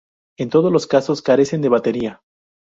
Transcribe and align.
En 0.39 0.49
todos 0.49 0.71
los 0.71 0.87
casos, 0.87 1.21
carecen 1.21 1.61
de 1.61 1.69
batería. 1.69 2.23